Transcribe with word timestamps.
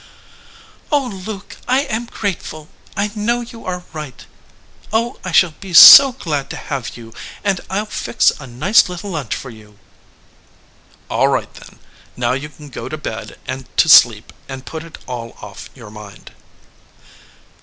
"Oh, 0.91 1.21
Luke, 1.27 1.57
I 1.67 1.81
am 1.81 2.05
grateful. 2.07 2.69
I 2.97 3.11
know 3.15 3.41
you 3.41 3.65
are 3.67 3.83
right. 3.93 4.25
Oh, 4.91 5.19
I 5.23 5.31
shall 5.31 5.53
be 5.59 5.73
so 5.75 6.13
glad 6.13 6.49
to 6.49 6.55
have 6.57 6.97
you, 6.97 7.13
and 7.43 7.61
I 7.69 7.81
ll 7.81 7.85
fix 7.85 8.31
a 8.39 8.47
nice 8.47 8.89
little 8.89 9.11
lunch 9.11 9.35
for 9.35 9.51
you." 9.51 9.77
"All 11.07 11.27
right, 11.27 11.53
then. 11.53 11.77
Now 12.17 12.31
you 12.33 12.49
can 12.49 12.69
go 12.69 12.89
to 12.89 12.97
bed 12.97 13.37
and 13.45 13.67
to 13.77 13.87
sleep, 13.87 14.33
and 14.49 14.65
put 14.65 14.83
it 14.83 14.97
all 15.05 15.37
off 15.39 15.69
your 15.75 15.91
mind." 15.91 16.31